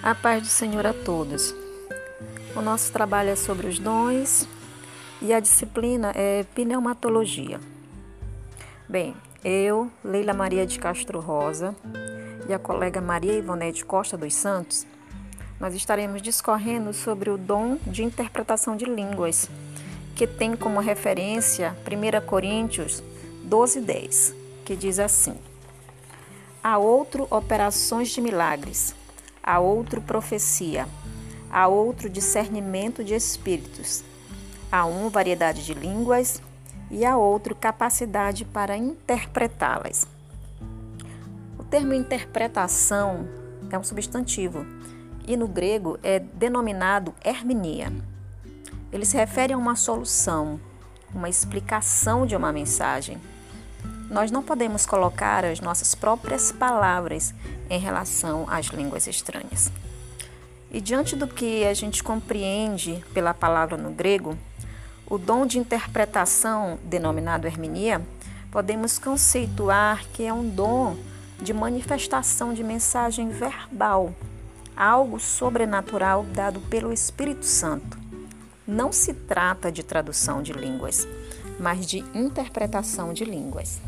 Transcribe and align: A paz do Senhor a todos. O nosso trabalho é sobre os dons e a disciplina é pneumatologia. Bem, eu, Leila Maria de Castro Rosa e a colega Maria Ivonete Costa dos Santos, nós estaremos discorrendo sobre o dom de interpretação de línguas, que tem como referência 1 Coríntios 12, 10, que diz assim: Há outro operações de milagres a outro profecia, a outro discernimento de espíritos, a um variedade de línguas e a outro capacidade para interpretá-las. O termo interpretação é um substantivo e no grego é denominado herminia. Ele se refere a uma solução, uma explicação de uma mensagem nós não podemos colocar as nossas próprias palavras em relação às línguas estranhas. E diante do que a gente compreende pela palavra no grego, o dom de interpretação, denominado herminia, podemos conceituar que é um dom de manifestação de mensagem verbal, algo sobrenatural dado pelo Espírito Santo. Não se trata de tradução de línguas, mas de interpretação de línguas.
A 0.00 0.14
paz 0.14 0.42
do 0.42 0.48
Senhor 0.48 0.86
a 0.86 0.92
todos. 0.92 1.52
O 2.54 2.60
nosso 2.60 2.92
trabalho 2.92 3.30
é 3.30 3.36
sobre 3.36 3.66
os 3.66 3.80
dons 3.80 4.46
e 5.20 5.32
a 5.32 5.40
disciplina 5.40 6.12
é 6.14 6.44
pneumatologia. 6.54 7.58
Bem, 8.88 9.16
eu, 9.44 9.90
Leila 10.04 10.32
Maria 10.32 10.64
de 10.64 10.78
Castro 10.78 11.18
Rosa 11.18 11.74
e 12.48 12.52
a 12.52 12.60
colega 12.60 13.00
Maria 13.00 13.32
Ivonete 13.32 13.84
Costa 13.84 14.16
dos 14.16 14.34
Santos, 14.34 14.86
nós 15.58 15.74
estaremos 15.74 16.22
discorrendo 16.22 16.92
sobre 16.92 17.28
o 17.28 17.36
dom 17.36 17.76
de 17.84 18.04
interpretação 18.04 18.76
de 18.76 18.84
línguas, 18.84 19.50
que 20.14 20.28
tem 20.28 20.54
como 20.54 20.78
referência 20.78 21.76
1 21.84 22.24
Coríntios 22.24 23.02
12, 23.42 23.80
10, 23.80 24.34
que 24.64 24.76
diz 24.76 25.00
assim: 25.00 25.34
Há 26.62 26.78
outro 26.78 27.26
operações 27.30 28.10
de 28.10 28.20
milagres 28.20 28.94
a 29.42 29.58
outro 29.58 30.00
profecia, 30.00 30.86
a 31.50 31.66
outro 31.66 32.08
discernimento 32.08 33.02
de 33.02 33.14
espíritos, 33.14 34.04
a 34.70 34.86
um 34.86 35.08
variedade 35.08 35.64
de 35.64 35.74
línguas 35.74 36.40
e 36.90 37.04
a 37.04 37.16
outro 37.16 37.54
capacidade 37.54 38.44
para 38.44 38.76
interpretá-las. 38.76 40.06
O 41.58 41.64
termo 41.64 41.92
interpretação 41.92 43.26
é 43.70 43.78
um 43.78 43.82
substantivo 43.82 44.64
e 45.26 45.36
no 45.36 45.48
grego 45.48 45.98
é 46.02 46.18
denominado 46.18 47.14
herminia. 47.24 47.92
Ele 48.92 49.04
se 49.04 49.16
refere 49.16 49.54
a 49.54 49.58
uma 49.58 49.74
solução, 49.74 50.60
uma 51.14 51.28
explicação 51.28 52.26
de 52.26 52.36
uma 52.36 52.52
mensagem 52.52 53.18
nós 54.12 54.30
não 54.30 54.42
podemos 54.42 54.84
colocar 54.84 55.42
as 55.42 55.58
nossas 55.58 55.94
próprias 55.94 56.52
palavras 56.52 57.34
em 57.70 57.78
relação 57.78 58.46
às 58.46 58.66
línguas 58.66 59.06
estranhas. 59.06 59.72
E 60.70 60.82
diante 60.82 61.16
do 61.16 61.26
que 61.26 61.64
a 61.64 61.72
gente 61.72 62.02
compreende 62.02 63.02
pela 63.14 63.32
palavra 63.32 63.78
no 63.78 63.90
grego, 63.90 64.36
o 65.06 65.16
dom 65.16 65.46
de 65.46 65.58
interpretação, 65.58 66.78
denominado 66.84 67.46
herminia, 67.46 68.02
podemos 68.50 68.98
conceituar 68.98 70.04
que 70.12 70.24
é 70.24 70.32
um 70.32 70.46
dom 70.46 70.96
de 71.40 71.54
manifestação 71.54 72.52
de 72.52 72.62
mensagem 72.62 73.30
verbal, 73.30 74.14
algo 74.76 75.18
sobrenatural 75.18 76.22
dado 76.22 76.60
pelo 76.60 76.92
Espírito 76.92 77.46
Santo. 77.46 77.98
Não 78.66 78.92
se 78.92 79.14
trata 79.14 79.72
de 79.72 79.82
tradução 79.82 80.42
de 80.42 80.52
línguas, 80.52 81.08
mas 81.58 81.86
de 81.86 82.00
interpretação 82.14 83.14
de 83.14 83.24
línguas. 83.24 83.80